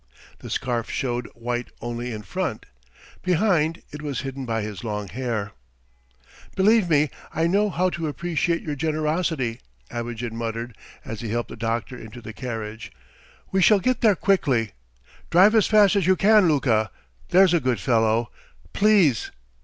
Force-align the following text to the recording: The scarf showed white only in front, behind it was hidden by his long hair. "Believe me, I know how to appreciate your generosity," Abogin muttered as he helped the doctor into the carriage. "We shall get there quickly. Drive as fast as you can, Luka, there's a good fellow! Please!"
The 0.39 0.49
scarf 0.49 0.89
showed 0.89 1.27
white 1.35 1.69
only 1.79 2.11
in 2.11 2.23
front, 2.23 2.65
behind 3.21 3.83
it 3.91 4.01
was 4.01 4.21
hidden 4.21 4.47
by 4.47 4.63
his 4.63 4.83
long 4.83 5.09
hair. 5.09 5.51
"Believe 6.55 6.89
me, 6.89 7.11
I 7.31 7.45
know 7.45 7.69
how 7.69 7.91
to 7.91 8.07
appreciate 8.07 8.63
your 8.63 8.73
generosity," 8.75 9.59
Abogin 9.91 10.35
muttered 10.35 10.75
as 11.05 11.21
he 11.21 11.29
helped 11.29 11.49
the 11.49 11.55
doctor 11.55 11.95
into 11.99 12.19
the 12.19 12.33
carriage. 12.33 12.91
"We 13.51 13.61
shall 13.61 13.77
get 13.77 14.01
there 14.01 14.15
quickly. 14.15 14.71
Drive 15.29 15.53
as 15.53 15.67
fast 15.67 15.95
as 15.95 16.07
you 16.07 16.15
can, 16.15 16.47
Luka, 16.47 16.89
there's 17.29 17.53
a 17.53 17.59
good 17.59 17.79
fellow! 17.79 18.31
Please!" 18.73 19.29